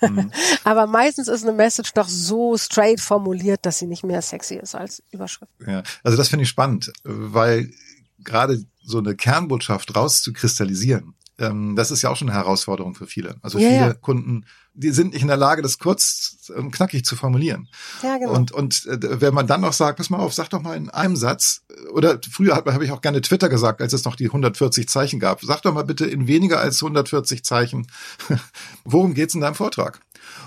Mhm. 0.00 0.30
Aber 0.64 0.86
meistens 0.86 1.28
ist 1.28 1.42
eine 1.42 1.52
Message 1.52 1.92
doch 1.94 2.08
so 2.08 2.56
straight 2.56 3.00
formuliert, 3.00 3.66
dass 3.66 3.78
sie 3.78 3.86
nicht 3.86 4.04
mehr 4.04 4.22
sexy 4.22 4.54
ist 4.54 4.74
als 4.74 5.02
Überschrift. 5.10 5.52
Ja, 5.66 5.82
also 6.02 6.16
das 6.16 6.28
finde 6.28 6.44
ich 6.44 6.48
spannend, 6.48 6.92
weil 7.02 7.70
gerade 8.18 8.64
so 8.82 8.98
eine 8.98 9.16
Kernbotschaft 9.16 9.96
rauszukristallisieren, 9.96 11.14
ähm, 11.38 11.74
das 11.74 11.90
ist 11.90 12.02
ja 12.02 12.10
auch 12.10 12.16
schon 12.16 12.28
eine 12.28 12.38
Herausforderung 12.38 12.94
für 12.94 13.06
viele. 13.06 13.36
Also 13.42 13.58
ja, 13.58 13.68
viele 13.68 13.80
ja. 13.80 13.94
Kunden, 13.94 14.46
die 14.72 14.90
sind 14.90 15.12
nicht 15.12 15.22
in 15.22 15.28
der 15.28 15.36
Lage, 15.36 15.62
das 15.62 15.78
kurz 15.78 16.50
und 16.54 16.70
knackig 16.70 17.04
zu 17.04 17.16
formulieren. 17.16 17.68
Ja, 18.02 18.18
genau. 18.18 18.32
Und, 18.32 18.52
und 18.52 18.86
äh, 18.86 19.20
wenn 19.20 19.34
man 19.34 19.46
dann 19.46 19.60
noch 19.60 19.72
sagt, 19.72 19.98
pass 19.98 20.10
mal 20.10 20.18
auf, 20.18 20.34
sag 20.34 20.50
doch 20.50 20.62
mal 20.62 20.76
in 20.76 20.90
einem 20.90 21.16
Satz, 21.16 21.62
oder 21.92 22.18
früher 22.30 22.54
habe 22.54 22.72
hab 22.72 22.82
ich 22.82 22.92
auch 22.92 23.00
gerne 23.00 23.20
Twitter 23.20 23.48
gesagt, 23.48 23.82
als 23.82 23.92
es 23.92 24.04
noch 24.04 24.16
die 24.16 24.26
140 24.26 24.88
Zeichen 24.88 25.18
gab, 25.18 25.42
sag 25.42 25.62
doch 25.62 25.74
mal 25.74 25.84
bitte 25.84 26.06
in 26.06 26.26
weniger 26.26 26.60
als 26.60 26.82
140 26.82 27.44
Zeichen, 27.44 27.86
worum 28.84 29.14
geht's 29.14 29.34
in 29.34 29.40
deinem 29.40 29.54
Vortrag? 29.54 30.00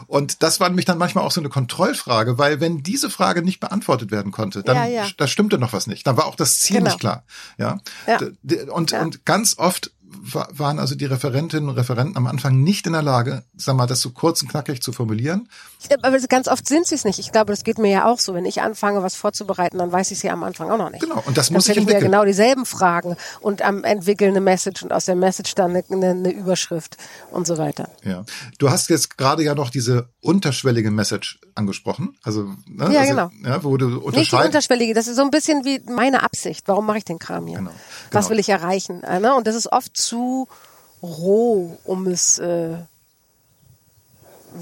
Und 0.08 0.42
das 0.44 0.60
war 0.60 0.70
nämlich 0.70 0.86
dann 0.86 0.98
manchmal 0.98 1.24
auch 1.24 1.32
so 1.32 1.42
eine 1.42 1.50
Kontrollfrage, 1.50 2.38
weil 2.38 2.60
wenn 2.60 2.84
diese 2.84 3.10
Frage 3.10 3.42
nicht 3.42 3.60
beantwortet 3.60 4.12
werden 4.12 4.32
konnte, 4.32 4.64
dann 4.64 4.76
ja, 4.76 4.86
ja. 4.86 5.08
da 5.18 5.28
stimmte 5.28 5.58
noch 5.58 5.74
was 5.74 5.88
nicht. 5.88 6.08
Dann 6.08 6.18
war 6.18 6.26
auch 6.26 6.36
das 6.36 6.60
Ziel 6.60 6.78
genau. 6.78 6.90
nicht 6.90 7.00
klar. 7.00 7.24
Ja. 7.58 7.80
ja. 8.08 8.20
Und, 8.72 8.94
und 8.94 9.26
ganz 9.26 9.58
oft 9.58 9.92
waren 10.22 10.80
also 10.80 10.96
die 10.96 11.06
Referentinnen 11.06 11.70
und 11.70 11.76
Referenten 11.76 12.18
am 12.18 12.28
Anfang 12.28 12.62
nicht 12.62 12.88
in 12.88 12.94
der 12.94 13.02
Lage, 13.02 13.44
sag 13.56 13.76
mal, 13.76 13.88
das 13.88 14.02
so 14.02 14.12
kurz 14.12 14.42
und 14.42 14.50
knackig 14.50 14.82
zu 14.82 14.92
formulieren. 14.92 15.50
Aber 16.02 16.20
ganz 16.20 16.48
oft 16.48 16.68
sind 16.68 16.88
sie 16.88 16.96
es 16.96 17.06
nicht. 17.06 17.20
Ich 17.20 17.32
glaube, 17.32 17.54
das 17.54 17.64
geht 17.64 17.78
mir 17.78 17.92
ja 17.92 18.06
auch 18.06 18.20
so. 18.20 18.34
Wenn 18.34 18.46
ich 18.46 18.62
anfange, 18.62 19.04
was 19.04 19.16
vorzubereiten, 19.16 19.78
dann 19.78 19.92
weiß 19.92 20.12
ich 20.12 20.18
es 20.18 20.24
ja 20.24 20.34
am 20.34 20.44
Anfang 20.44 20.70
auch 20.70 20.78
noch 20.78 20.90
nicht. 20.90 21.02
Genau, 21.02 21.24
und 21.26 21.38
das 21.38 21.48
dann 21.48 21.56
muss 21.56 21.70
ich 21.70 21.78
entwickeln. 21.78 22.04
genau 22.06 22.26
dieselben 22.26 22.66
Fragen 22.66 23.16
und 23.40 23.62
am 23.62 23.84
entwickeln 23.84 24.32
eine 24.32 24.42
Message 24.42 24.84
und 24.84 24.92
aus 24.92 25.06
der 25.06 25.16
Message 25.16 25.56
dann 25.56 25.72
eine, 25.72 26.10
eine 26.10 26.32
Überschrift 26.32 26.98
und 27.32 27.48
so 27.48 27.58
weiter. 27.58 27.90
Ja, 28.04 28.26
du 28.58 28.70
hast 28.70 28.90
jetzt 28.90 29.18
gerade 29.18 29.44
ja 29.44 29.56
noch 29.56 29.70
diese 29.70 30.10
unterschwellige 30.22 30.92
Message 30.92 31.40
angesprochen. 31.56 32.18
Also, 32.24 32.44
ne? 32.66 32.92
ja, 32.92 33.02
also, 33.02 33.12
genau. 33.12 33.30
Ja, 33.44 33.64
wo 33.64 33.78
du 33.78 33.86
unterscheidest. 33.86 34.18
Nicht 34.18 34.32
die 34.32 34.46
unterschwellige, 34.46 34.94
das 34.94 35.08
ist 35.08 35.16
so 35.16 35.22
ein 35.22 35.32
bisschen 35.32 35.64
wie 35.64 35.82
meine 35.90 36.24
Absicht. 36.24 36.68
Warum 36.68 36.86
mache 36.86 37.00
ich 37.00 37.06
den 37.06 37.20
Kram 37.20 37.48
hier? 37.48 37.60
Genau. 37.60 37.70
genau. 37.70 37.80
Was 38.12 38.30
will 38.30 38.40
ich 38.40 38.50
erreichen? 38.50 39.00
Ne? 39.00 39.34
Und 39.36 39.48
das 39.48 39.56
ist 39.56 39.72
oft 39.72 39.96
zu 40.08 40.48
roh, 41.02 41.78
um 41.84 42.08
es 42.08 42.40
äh, 42.40 42.78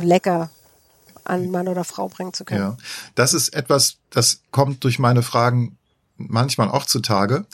lecker 0.02 0.50
an 1.24 1.50
Mann 1.52 1.68
oder 1.68 1.84
Frau 1.84 2.08
bringen 2.08 2.34
zu 2.34 2.46
können. 2.46 2.62
Ja, 2.62 2.78
das 3.16 3.34
ist 3.34 3.54
etwas, 3.54 3.98
das 4.10 4.42
kommt 4.52 4.84
durch 4.84 5.00
meine 5.00 5.24
Fragen 5.24 5.78
manchmal 6.18 6.70
auch 6.70 6.86
zutage. 6.86 7.46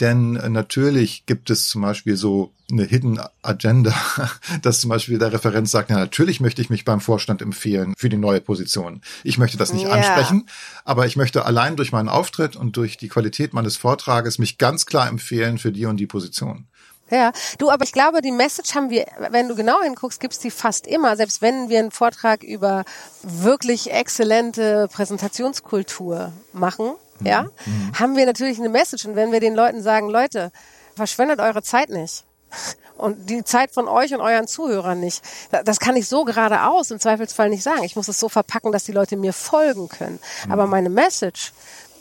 Denn 0.00 0.32
natürlich 0.32 1.26
gibt 1.26 1.50
es 1.50 1.68
zum 1.68 1.82
Beispiel 1.82 2.16
so 2.16 2.54
eine 2.72 2.84
Hidden 2.84 3.20
Agenda, 3.42 3.94
dass 4.62 4.80
zum 4.80 4.88
Beispiel 4.88 5.18
der 5.18 5.32
Referent 5.32 5.68
sagt, 5.68 5.90
ja, 5.90 5.98
natürlich 5.98 6.40
möchte 6.40 6.62
ich 6.62 6.70
mich 6.70 6.86
beim 6.86 7.02
Vorstand 7.02 7.42
empfehlen 7.42 7.92
für 7.98 8.08
die 8.08 8.16
neue 8.16 8.40
Position. 8.40 9.02
Ich 9.24 9.36
möchte 9.36 9.58
das 9.58 9.74
nicht 9.74 9.84
ja. 9.84 9.90
ansprechen, 9.90 10.48
aber 10.86 11.04
ich 11.04 11.16
möchte 11.16 11.44
allein 11.44 11.76
durch 11.76 11.92
meinen 11.92 12.08
Auftritt 12.08 12.56
und 12.56 12.78
durch 12.78 12.96
die 12.96 13.08
Qualität 13.08 13.52
meines 13.52 13.76
Vortrages 13.76 14.38
mich 14.38 14.56
ganz 14.56 14.86
klar 14.86 15.06
empfehlen 15.06 15.58
für 15.58 15.70
die 15.70 15.84
und 15.84 15.98
die 15.98 16.06
Position. 16.06 16.66
Ja, 17.10 17.32
du, 17.58 17.70
aber 17.70 17.84
ich 17.84 17.92
glaube, 17.92 18.22
die 18.22 18.32
Message 18.32 18.74
haben 18.74 18.90
wir, 18.90 19.06
wenn 19.30 19.48
du 19.48 19.54
genau 19.54 19.82
hinguckst, 19.82 20.20
gibt's 20.20 20.38
die 20.38 20.50
fast 20.50 20.86
immer. 20.86 21.16
Selbst 21.16 21.42
wenn 21.42 21.68
wir 21.68 21.78
einen 21.78 21.90
Vortrag 21.90 22.42
über 22.42 22.84
wirklich 23.22 23.90
exzellente 23.92 24.88
Präsentationskultur 24.92 26.32
machen, 26.52 26.94
mhm. 27.18 27.26
ja, 27.26 27.42
mhm. 27.42 27.98
haben 27.98 28.16
wir 28.16 28.26
natürlich 28.26 28.58
eine 28.58 28.68
Message. 28.68 29.04
Und 29.06 29.16
wenn 29.16 29.32
wir 29.32 29.40
den 29.40 29.54
Leuten 29.54 29.82
sagen, 29.82 30.08
Leute, 30.08 30.52
verschwendet 30.96 31.40
eure 31.40 31.62
Zeit 31.62 31.90
nicht. 31.90 32.24
und 32.96 33.30
die 33.30 33.44
Zeit 33.44 33.70
von 33.72 33.88
euch 33.88 34.12
und 34.14 34.20
euren 34.20 34.46
Zuhörern 34.46 35.00
nicht. 35.00 35.22
Das 35.64 35.80
kann 35.80 35.96
ich 35.96 36.08
so 36.08 36.24
geradeaus 36.24 36.90
im 36.90 37.00
Zweifelsfall 37.00 37.48
nicht 37.48 37.62
sagen. 37.62 37.82
Ich 37.82 37.96
muss 37.96 38.08
es 38.08 38.20
so 38.20 38.28
verpacken, 38.28 38.72
dass 38.72 38.84
die 38.84 38.92
Leute 38.92 39.16
mir 39.16 39.32
folgen 39.32 39.88
können. 39.88 40.20
Mhm. 40.46 40.52
Aber 40.52 40.66
meine 40.66 40.90
Message 40.90 41.52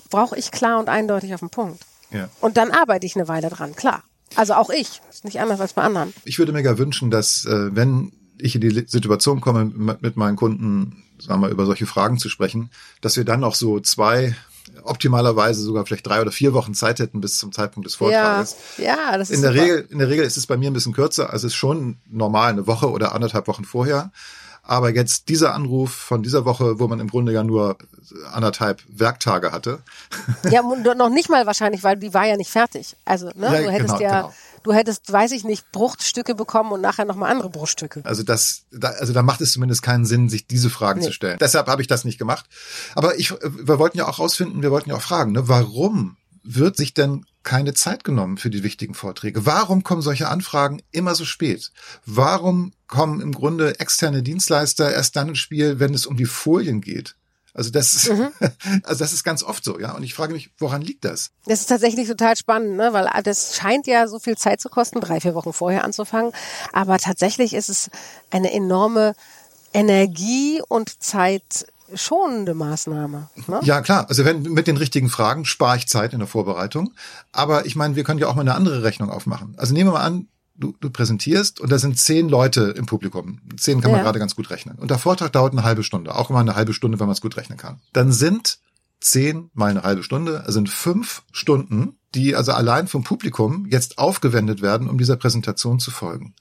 brauche 0.10 0.38
ich 0.38 0.52
klar 0.52 0.80
und 0.80 0.90
eindeutig 0.90 1.34
auf 1.34 1.40
den 1.40 1.50
Punkt. 1.50 1.86
Ja. 2.12 2.30
Und 2.42 2.58
dann 2.58 2.72
arbeite 2.72 3.06
ich 3.06 3.16
eine 3.16 3.28
Weile 3.28 3.50
dran, 3.50 3.76
klar. 3.76 4.04
Also 4.36 4.54
auch 4.54 4.70
ich, 4.70 5.02
ist 5.10 5.26
nicht 5.26 5.40
anders 5.40 5.60
als 5.60 5.74
bei 5.74 5.82
anderen. 5.82 6.14
Ich 6.26 6.40
würde 6.40 6.52
mir 6.52 6.64
gar 6.64 6.78
wünschen, 6.78 7.12
dass 7.12 7.46
äh, 7.46 7.76
wenn 7.76 8.12
ich 8.38 8.56
in 8.56 8.62
die 8.62 8.86
Situation 8.88 9.42
komme, 9.42 9.66
mit 9.66 10.16
meinen 10.16 10.36
Kunden, 10.36 11.04
sagen 11.20 11.42
wir, 11.42 11.50
über 11.50 11.66
solche 11.66 11.86
Fragen 11.86 12.18
zu 12.18 12.30
sprechen, 12.30 12.70
dass 13.02 13.18
wir 13.18 13.26
dann 13.26 13.42
noch 13.42 13.56
so 13.56 13.80
zwei 13.80 14.36
optimalerweise 14.84 15.62
sogar 15.62 15.86
vielleicht 15.86 16.08
drei 16.08 16.22
oder 16.22 16.32
vier 16.32 16.54
Wochen 16.54 16.74
Zeit 16.74 17.00
hätten 17.00 17.22
bis 17.22 17.38
zum 17.38 17.52
Zeitpunkt 17.52 17.88
des 17.88 17.96
Vortrages. 17.96 18.56
Ja, 18.78 18.84
ja 18.86 19.18
das 19.18 19.30
ist 19.30 19.38
in 19.38 19.42
der 19.42 19.52
super. 19.52 19.64
Regel 19.64 19.88
In 19.90 20.00
der 20.00 20.10
Regel 20.10 20.26
ist 20.26 20.38
es 20.38 20.48
bei 20.48 20.58
mir 20.58 20.70
ein 20.70 20.74
bisschen 20.74 20.94
kürzer, 20.94 21.32
also 21.32 21.48
es 21.48 21.54
ist 21.54 21.58
schon 21.58 21.98
normal 22.10 22.52
eine 22.52 22.68
Woche 22.68 22.90
oder 22.90 23.14
anderthalb 23.14 23.48
Wochen 23.48 23.66
vorher. 23.66 24.12
Aber 24.70 24.94
jetzt 24.94 25.30
dieser 25.30 25.56
Anruf 25.56 25.92
von 25.92 26.22
dieser 26.22 26.46
Woche, 26.46 26.80
wo 26.80 26.88
man 26.88 27.00
im 27.00 27.08
Grunde 27.08 27.32
ja 27.32 27.44
nur 27.44 27.80
anderthalb 28.32 28.84
Werktage 28.88 29.52
hatte. 29.52 29.80
Ja, 30.52 30.62
noch 30.62 31.10
nicht 31.10 31.28
mal 31.28 31.48
wahrscheinlich, 31.48 31.84
weil 31.84 31.98
die 31.98 32.14
war 32.14 32.28
ja 32.28 32.38
nicht 32.38 32.52
fertig. 32.52 32.96
Also, 33.04 33.32
ne, 33.34 33.48
ja, 33.48 33.62
du 33.64 33.72
hättest 33.72 33.98
genau, 33.98 34.00
ja, 34.00 34.22
genau. 34.22 34.34
du 34.62 34.74
hättest, 34.74 35.12
weiß 35.12 35.32
ich 35.32 35.44
nicht, 35.44 35.72
Bruchstücke 35.72 36.36
bekommen 36.36 36.72
und 36.72 36.82
nachher 36.82 37.06
nochmal 37.06 37.32
andere 37.32 37.50
Bruchstücke. 37.50 38.02
Also 38.04 38.22
das, 38.22 38.66
da, 38.72 38.90
also 38.90 39.12
da 39.12 39.24
macht 39.24 39.42
es 39.42 39.54
zumindest 39.54 39.82
keinen 39.82 40.06
Sinn, 40.06 40.30
sich 40.30 40.46
diese 40.46 40.70
Fragen 40.70 41.00
nee. 41.00 41.08
zu 41.08 41.14
stellen. 41.14 41.40
Deshalb 41.40 41.66
habe 41.66 41.82
ich 41.82 41.88
das 41.88 42.06
nicht 42.06 42.20
gemacht. 42.20 42.46
Aber 42.94 43.18
ich, 43.18 43.32
wir 43.32 43.80
wollten 43.80 43.98
ja 43.98 44.08
auch 44.08 44.20
rausfinden, 44.20 44.62
wir 44.62 44.70
wollten 44.70 44.92
ja 44.92 44.98
auch 44.98 45.02
fragen, 45.02 45.32
ne, 45.32 45.48
warum 45.48 46.16
wird 46.56 46.78
sich 46.78 46.94
denn 46.94 47.26
keine 47.44 47.74
Zeit 47.74 48.04
genommen 48.04 48.38
für 48.38 48.50
die 48.50 48.64
wichtigen 48.64 48.96
Vorträge? 48.96 49.46
Warum 49.46 49.84
kommen 49.84 50.02
solche 50.02 50.30
Anfragen 50.30 50.82
immer 50.92 51.14
so 51.16 51.24
spät? 51.26 51.72
Warum 52.06 52.74
kommen 52.88 53.22
im 53.22 53.34
Grunde 53.34 53.80
externe 53.80 54.24
Dienstleister 54.24 54.92
erst 54.92 55.16
dann 55.16 55.30
ins 55.30 55.40
Spiel, 55.40 55.80
wenn 55.80 55.94
es 55.94 56.06
um 56.06 56.18
die 56.18 56.26
Folien 56.26 56.82
geht? 56.82 57.16
Also 57.54 57.72
das 57.72 57.94
ist, 57.94 58.10
mhm. 58.10 58.30
also 58.84 59.00
das 59.00 59.14
ist 59.14 59.24
ganz 59.24 59.44
oft 59.44 59.64
so, 59.64 59.80
ja. 59.80 59.94
Und 59.96 60.04
ich 60.04 60.14
frage 60.14 60.34
mich, 60.34 60.50
woran 60.58 60.82
liegt 60.82 61.06
das? 61.06 61.32
Das 61.46 61.62
ist 61.62 61.68
tatsächlich 61.68 62.08
total 62.08 62.36
spannend, 62.36 62.78
ne? 62.78 62.94
weil 62.94 63.08
das 63.24 63.56
scheint 63.56 63.86
ja 63.86 64.08
so 64.08 64.20
viel 64.20 64.38
Zeit 64.38 64.60
zu 64.60 64.70
kosten, 64.70 65.00
drei, 65.02 65.20
vier 65.20 65.36
Wochen 65.36 65.54
vorher 65.54 65.84
anzufangen. 65.84 66.32
Aber 66.74 66.98
tatsächlich 66.98 67.54
ist 67.54 67.70
es 67.70 67.90
eine 68.32 68.52
enorme 68.52 69.14
Energie 69.74 70.62
und 70.68 71.04
Zeit 71.04 71.68
schonende 71.96 72.54
Maßnahme. 72.54 73.30
Ne? 73.48 73.60
Ja, 73.64 73.82
klar. 73.82 74.08
Also 74.10 74.26
wenn 74.26 74.44
mit 74.44 74.68
den 74.68 74.78
richtigen 74.78 75.10
Fragen 75.10 75.46
spare 75.46 75.78
ich 75.78 75.88
Zeit 75.88 76.14
in 76.14 76.20
der 76.20 76.28
Vorbereitung. 76.28 76.94
Aber 77.32 77.66
ich 77.66 77.76
meine, 77.76 77.96
wir 77.96 78.04
können 78.04 78.20
ja 78.20 78.28
auch 78.28 78.36
mal 78.36 78.42
eine 78.42 78.56
andere 78.56 78.84
Rechnung 78.84 79.10
aufmachen. 79.10 79.54
Also 79.58 79.74
nehmen 79.74 79.90
wir 79.90 79.94
mal 79.94 80.06
an, 80.06 80.28
du, 80.56 80.76
du 80.80 80.90
präsentierst 80.90 81.60
und 81.60 81.72
da 81.72 81.80
sind 81.80 81.98
zehn 81.98 82.30
Leute 82.30 82.74
im 82.78 82.86
Publikum. 82.86 83.40
Zehn 83.58 83.82
kann 83.82 83.92
man 83.92 84.00
ja. 84.00 84.04
gerade 84.04 84.20
ganz 84.20 84.36
gut 84.36 84.50
rechnen. 84.50 84.78
Und 84.78 84.92
der 84.92 85.00
Vortrag 85.00 85.32
dauert 85.32 85.54
eine 85.54 85.64
halbe 85.64 85.84
Stunde. 85.84 86.16
Auch 86.16 86.30
immer 86.30 86.40
eine 86.40 86.56
halbe 86.56 86.74
Stunde, 86.74 87.00
wenn 87.00 87.08
man 87.08 87.14
es 87.14 87.22
gut 87.22 87.38
rechnen 87.38 87.58
kann. 87.58 87.80
Dann 87.94 88.12
sind 88.12 88.60
zehn 89.00 89.50
mal 89.54 89.70
eine 89.72 89.84
halbe 89.84 90.04
Stunde, 90.04 90.42
also 90.42 90.54
sind 90.54 90.70
fünf 90.70 91.24
Stunden, 91.32 91.96
die 92.16 92.36
also 92.36 92.52
allein 92.52 92.88
vom 92.88 93.04
Publikum 93.04 93.66
jetzt 93.70 93.98
aufgewendet 93.98 94.62
werden, 94.62 94.90
um 94.90 94.98
dieser 94.98 95.16
Präsentation 95.16 95.80
zu 95.80 95.92
folgen. 95.92 96.36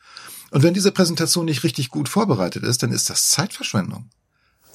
Und 0.50 0.62
wenn 0.62 0.74
diese 0.74 0.92
Präsentation 0.92 1.44
nicht 1.44 1.62
richtig 1.62 1.90
gut 1.90 2.08
vorbereitet 2.08 2.64
ist, 2.64 2.82
dann 2.82 2.90
ist 2.90 3.10
das 3.10 3.30
Zeitverschwendung. 3.30 4.08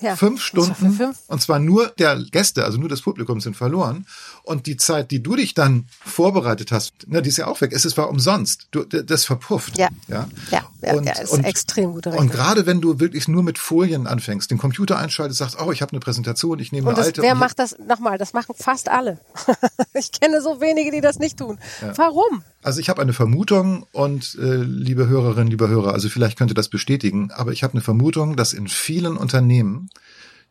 Ja, 0.02 0.16
fünf 0.16 0.42
Stunden, 0.42 0.94
fünf. 0.94 1.18
und 1.28 1.42
zwar 1.42 1.60
nur 1.60 1.88
der 1.98 2.18
Gäste, 2.32 2.66
also 2.66 2.78
nur 2.78 2.90
des 2.90 3.02
Publikums 3.02 3.44
sind 3.44 3.56
verloren. 3.56 4.06
Und 4.44 4.66
die 4.66 4.76
Zeit, 4.76 5.12
die 5.12 5.24
du 5.24 5.36
dich 5.36 5.54
dann 5.54 5.88
vorbereitet 6.04 6.72
hast, 6.72 7.08
ne, 7.08 7.22
die 7.22 7.30
ist 7.30 7.38
ja 7.38 7.48
auch 7.48 7.62
weg. 7.62 7.72
Es 7.74 7.86
ist 7.86 7.98
war 7.98 8.10
umsonst. 8.10 8.68
Du, 8.72 8.84
das 8.84 9.24
verpufft. 9.24 9.78
Ja, 9.78 9.88
ja, 10.08 10.28
ja, 10.52 10.62
ja, 10.82 10.94
und, 10.96 11.06
ja 11.06 11.14
ist 11.14 11.32
und, 11.32 11.46
extrem 11.46 11.94
Rechnung. 11.94 12.18
Und 12.18 12.32
gerade 12.32 12.66
wenn 12.66 12.82
du 12.82 13.00
wirklich 13.00 13.28
nur 13.28 13.44
mit 13.44 13.58
Folien 13.58 14.08
anfängst, 14.08 14.52
den 14.52 14.58
Computer 14.58 14.98
einschaltest, 14.98 15.40
sagst, 15.40 15.58
oh, 15.62 15.72
ich 15.72 15.82
habe 15.82 15.94
eine 15.94 16.00
Präsentation, 16.00 16.60
ich 16.60 16.72
nehme 16.72 16.90
eine 16.90 16.98
das, 16.98 17.08
alte. 17.08 17.22
Wer 17.22 17.36
macht 17.36 17.60
das 17.60 17.78
nochmal? 17.88 18.18
Das 18.18 18.34
machen 18.34 18.56
fast 18.58 18.90
alle. 18.90 19.20
ich 19.94 20.12
kenne 20.12 20.42
so 20.42 20.60
wenige, 20.60 20.92
die 20.92 21.02
das 21.02 21.20
nicht 21.20 21.38
tun. 21.38 21.60
Ja. 21.82 21.98
Warum? 21.98 22.44
Also 22.64 22.80
ich 22.80 22.90
habe 22.90 23.02
eine 23.02 23.14
Vermutung 23.14 23.86
und 23.92 24.38
äh, 24.42 24.56
liebe 24.56 25.08
Hörerinnen, 25.08 25.50
liebe 25.50 25.68
Hörer, 25.68 25.94
also 25.94 26.08
vielleicht 26.08 26.38
könnt 26.38 26.52
ihr 26.52 26.56
das 26.56 26.70
bestätigen, 26.70 27.30
aber 27.32 27.52
ich 27.52 27.64
habe 27.64 27.74
eine 27.74 27.82
Vermutung, 27.82 28.38
dass 28.38 28.54
in 28.54 28.68
vielen 28.68 29.18
Unternehmen 29.18 29.90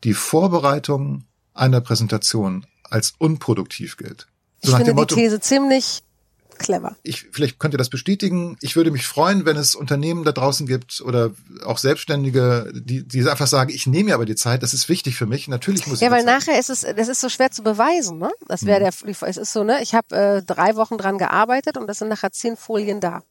die 0.05 0.15
Vorbereitung 0.15 1.25
einer 1.55 1.81
Präsentation 1.81 2.67
als 2.91 3.15
unproduktiv 3.19 3.97
gilt. 3.97 4.27
So 4.63 4.73
ich 4.73 4.77
finde 4.77 4.95
Motto, 4.95 5.15
die 5.15 5.23
These 5.23 5.41
ziemlich 5.41 6.03
clever. 6.59 6.97
Ich, 7.03 7.27
vielleicht 7.33 7.59
könnt 7.59 7.75
ihr 7.75 7.79
das 7.79 7.91
bestätigen. 7.91 8.57
Ich 8.61 8.77
würde 8.77 8.91
mich 8.91 9.07
freuen, 9.07 9.45
wenn 9.45 9.57
es 9.57 9.75
Unternehmen 9.75 10.25
da 10.25 10.33
draußen 10.33 10.67
gibt 10.67 11.01
oder 11.01 11.33
auch 11.65 11.79
Selbstständige, 11.79 12.73
die, 12.75 13.07
die 13.07 13.29
einfach 13.29 13.47
sagen, 13.47 13.71
ich 13.75 13.87
nehme 13.87 14.11
mir 14.11 14.15
aber 14.15 14.27
die 14.27 14.37
Zeit, 14.37 14.63
das 14.63 14.73
ist 14.73 14.89
wichtig 14.89 15.17
für 15.17 15.27
mich. 15.27 15.49
Natürlich 15.49 15.87
muss 15.87 16.01
ja, 16.01 16.07
ich. 16.07 16.13
Ja, 16.13 16.17
weil 16.17 16.25
nachher 16.25 16.59
ist 16.59 16.71
es, 16.71 16.83
das 16.83 17.09
ist 17.09 17.21
so 17.21 17.29
schwer 17.29 17.51
zu 17.51 17.63
beweisen, 17.63 18.19
ne? 18.19 18.31
Das 18.47 18.65
wäre 18.65 18.81
mhm. 18.81 19.07
der, 19.07 19.29
es 19.29 19.37
ist 19.37 19.53
so, 19.53 19.65
ne? 19.65 19.83
Ich 19.83 19.95
habe 19.95 20.15
äh, 20.15 20.43
drei 20.43 20.77
Wochen 20.77 20.99
dran 20.99 21.19
gearbeitet 21.19 21.77
und 21.77 21.87
das 21.87 21.99
sind 21.99 22.09
nachher 22.09 22.33
zehn 22.33 22.57
Folien 22.57 23.01
da. 23.01 23.23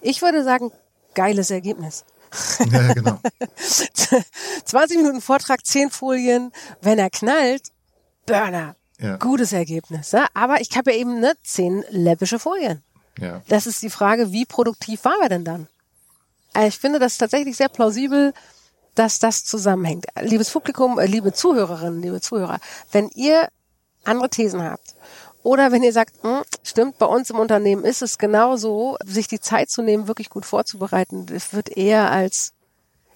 Ich 0.00 0.22
würde 0.22 0.42
sagen, 0.44 0.70
geiles 1.14 1.50
Ergebnis. 1.50 2.04
Ja, 2.70 2.92
genau. 2.92 3.18
20 4.64 4.96
Minuten 4.98 5.20
Vortrag, 5.20 5.64
10 5.64 5.90
Folien. 5.90 6.52
Wenn 6.82 6.98
er 6.98 7.10
knallt, 7.10 7.68
Burner. 8.26 8.76
Ja. 9.00 9.16
Gutes 9.16 9.52
Ergebnis. 9.52 10.12
Ja? 10.12 10.26
Aber 10.34 10.60
ich 10.60 10.76
habe 10.76 10.92
ja 10.92 10.98
eben 10.98 11.20
ne, 11.20 11.34
10 11.42 11.84
läppische 11.90 12.38
Folien. 12.38 12.82
Ja. 13.18 13.42
Das 13.48 13.66
ist 13.66 13.82
die 13.82 13.90
Frage, 13.90 14.32
wie 14.32 14.44
produktiv 14.44 15.04
waren 15.04 15.20
wir 15.20 15.28
denn 15.28 15.44
dann? 15.44 15.68
Also 16.52 16.68
ich 16.68 16.78
finde 16.78 16.98
das 16.98 17.18
tatsächlich 17.18 17.56
sehr 17.56 17.68
plausibel, 17.68 18.32
dass 18.94 19.18
das 19.18 19.44
zusammenhängt. 19.44 20.06
Liebes 20.20 20.50
Publikum, 20.50 20.98
äh, 20.98 21.06
liebe 21.06 21.32
Zuhörerinnen, 21.32 22.02
liebe 22.02 22.20
Zuhörer, 22.20 22.58
wenn 22.90 23.08
ihr 23.14 23.48
andere 24.04 24.28
Thesen 24.28 24.62
habt, 24.62 24.94
oder 25.42 25.72
wenn 25.72 25.82
ihr 25.82 25.92
sagt, 25.92 26.14
hm, 26.22 26.42
stimmt, 26.62 26.98
bei 26.98 27.06
uns 27.06 27.30
im 27.30 27.38
Unternehmen 27.38 27.84
ist 27.84 28.02
es 28.02 28.18
genauso, 28.18 28.96
sich 29.04 29.28
die 29.28 29.40
Zeit 29.40 29.70
zu 29.70 29.82
nehmen, 29.82 30.08
wirklich 30.08 30.30
gut 30.30 30.44
vorzubereiten, 30.44 31.26
das 31.26 31.52
wird 31.52 31.76
eher 31.76 32.10
als, 32.10 32.52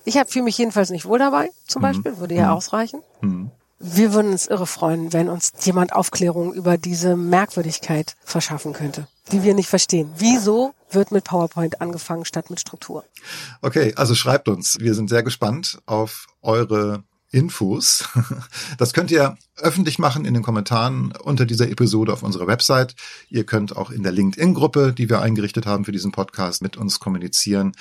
ich 0.05 0.17
habe 0.17 0.31
fühle 0.31 0.45
mich 0.45 0.59
jedenfalls 0.59 0.91
nicht 0.91 1.07
wohl 1.07 1.19
dabei, 1.19 1.51
zum 1.67 1.83
mhm. 1.83 1.87
Beispiel, 1.87 2.19
würde 2.19 2.35
ja 2.35 2.47
mhm. 2.47 2.57
ausreichen. 2.57 3.03
Mhm. 3.21 3.51
Wir 3.85 4.15
würden 4.15 4.31
uns 4.31 4.47
irre 4.47 4.69
freuen, 4.69 5.13
wenn 5.13 5.29
uns 5.29 5.51
jemand 5.63 5.93
Aufklärung 5.93 6.55
über 6.55 6.79
diese 6.79 7.17
Merkwürdigkeit 7.17 8.15
verschaffen 8.23 8.75
könnte, 8.75 9.09
die 9.33 9.43
wir 9.43 9.55
nicht 9.55 9.69
verstehen. 9.69 10.09
Wieso 10.17 10.73
wird 10.89 11.11
mit 11.11 11.25
PowerPoint 11.25 11.81
angefangen 11.81 12.25
statt 12.25 12.49
mit 12.49 12.61
Struktur? 12.61 13.05
Okay, 13.61 13.93
also 13.97 14.15
schreibt 14.15 14.49
uns. 14.49 14.79
Wir 14.79 14.95
sind 14.95 15.11
sehr 15.11 15.25
gespannt 15.25 15.81
auf 15.87 16.29
eure 16.43 17.03
Infos. 17.33 18.09
Das 18.79 18.93
könnt 18.93 19.11
ihr 19.11 19.37
öffentlich 19.57 19.99
machen 19.99 20.25
in 20.25 20.35
den 20.35 20.43
Kommentaren 20.43 21.13
unter 21.23 21.47
dieser 21.47 21.69
Episode 21.69 22.13
auf 22.13 22.23
unserer 22.23 22.47
Website. 22.47 22.95
Ihr 23.29 23.45
könnt 23.45 23.77
auch 23.77 23.91
in 23.91 24.03
der 24.03 24.13
LinkedIn-Gruppe, 24.13 24.93
die 24.93 25.09
wir 25.09 25.21
eingerichtet 25.21 25.67
haben 25.67 25.85
für 25.85 25.93
diesen 25.93 26.13
Podcast, 26.13 26.63
mit 26.63 26.77
uns 26.77 27.01
kommunizieren. 27.01 27.73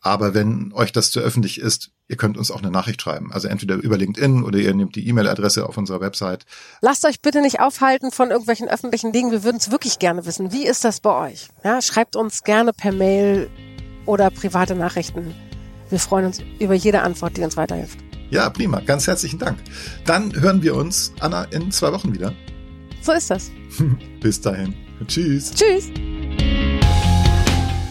Aber 0.00 0.34
wenn 0.34 0.72
euch 0.72 0.92
das 0.92 1.10
zu 1.10 1.20
öffentlich 1.20 1.60
ist, 1.60 1.90
ihr 2.08 2.16
könnt 2.16 2.38
uns 2.38 2.50
auch 2.50 2.62
eine 2.62 2.70
Nachricht 2.70 3.02
schreiben. 3.02 3.32
Also 3.32 3.48
entweder 3.48 3.76
über 3.76 3.96
LinkedIn 3.96 4.42
oder 4.44 4.58
ihr 4.58 4.74
nehmt 4.74 4.96
die 4.96 5.06
E-Mail-Adresse 5.08 5.68
auf 5.68 5.76
unserer 5.76 6.00
Website. 6.00 6.46
Lasst 6.80 7.04
euch 7.04 7.20
bitte 7.20 7.42
nicht 7.42 7.60
aufhalten 7.60 8.10
von 8.10 8.30
irgendwelchen 8.30 8.68
öffentlichen 8.68 9.12
Dingen. 9.12 9.30
Wir 9.30 9.44
würden 9.44 9.58
es 9.58 9.70
wirklich 9.70 9.98
gerne 9.98 10.26
wissen. 10.26 10.52
Wie 10.52 10.66
ist 10.66 10.84
das 10.84 11.00
bei 11.00 11.30
euch? 11.30 11.48
Ja, 11.64 11.82
schreibt 11.82 12.16
uns 12.16 12.44
gerne 12.44 12.72
per 12.72 12.92
Mail 12.92 13.50
oder 14.06 14.30
private 14.30 14.74
Nachrichten. 14.74 15.34
Wir 15.90 15.98
freuen 15.98 16.26
uns 16.26 16.40
über 16.58 16.74
jede 16.74 17.02
Antwort, 17.02 17.36
die 17.36 17.42
uns 17.42 17.56
weiterhilft. 17.56 17.98
Ja, 18.30 18.50
prima. 18.50 18.80
Ganz 18.80 19.06
herzlichen 19.06 19.38
Dank. 19.38 19.58
Dann 20.04 20.34
hören 20.34 20.62
wir 20.62 20.74
uns, 20.74 21.12
Anna, 21.20 21.44
in 21.44 21.70
zwei 21.70 21.92
Wochen 21.92 22.12
wieder. 22.14 22.32
So 23.02 23.12
ist 23.12 23.30
das. 23.30 23.50
Bis 24.20 24.40
dahin. 24.40 24.74
Tschüss. 25.06 25.52
Tschüss. 25.52 25.90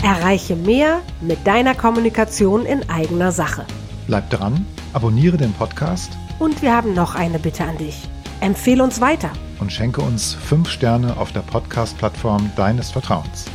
Erreiche 0.04 0.56
mehr 0.56 1.02
mit 1.22 1.46
deiner 1.48 1.74
Kommunikation 1.74 2.66
in 2.66 2.88
eigener 2.90 3.32
Sache. 3.32 3.66
Bleib 4.08 4.30
dran, 4.30 4.66
abonniere 4.94 5.38
den 5.38 5.54
Podcast. 5.54 6.12
Und 6.38 6.62
wir 6.62 6.76
haben 6.76 6.94
noch 6.94 7.16
eine 7.16 7.40
Bitte 7.40 7.64
an 7.64 7.78
dich. 7.78 8.08
Empfehle 8.42 8.84
uns 8.84 9.02
weiter. 9.02 9.32
Und 9.60 9.72
schenke 9.72 10.02
uns 10.02 10.34
fünf 10.34 10.70
Sterne 10.70 11.16
auf 11.18 11.32
der 11.32 11.40
Podcast-Plattform 11.42 12.52
deines 12.56 12.92
Vertrauens. 12.92 13.46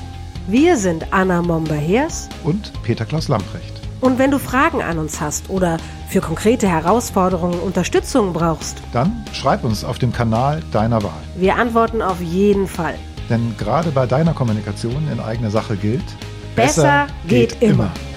Wir 0.48 0.76
sind 0.76 1.12
Anna 1.12 1.42
Momber-Hers 1.42 2.28
und 2.42 2.72
Peter 2.82 3.04
Klaus 3.04 3.28
Lamprecht. 3.28 3.79
Und 4.00 4.18
wenn 4.18 4.30
du 4.30 4.38
Fragen 4.38 4.82
an 4.82 4.98
uns 4.98 5.20
hast 5.20 5.50
oder 5.50 5.76
für 6.08 6.20
konkrete 6.20 6.66
Herausforderungen 6.68 7.60
Unterstützung 7.60 8.32
brauchst, 8.32 8.78
dann 8.92 9.24
schreib 9.32 9.62
uns 9.62 9.84
auf 9.84 9.98
dem 9.98 10.12
Kanal 10.12 10.62
deiner 10.72 11.02
Wahl. 11.02 11.22
Wir 11.36 11.56
antworten 11.56 12.00
auf 12.00 12.20
jeden 12.20 12.66
Fall. 12.66 12.94
Denn 13.28 13.54
gerade 13.58 13.90
bei 13.90 14.06
deiner 14.06 14.32
Kommunikation 14.32 15.08
in 15.12 15.20
eigener 15.20 15.50
Sache 15.50 15.76
gilt, 15.76 16.02
besser, 16.56 16.82
besser 16.82 17.06
geht, 17.28 17.60
geht, 17.60 17.62
immer. 17.62 17.84
immer. 17.84 18.09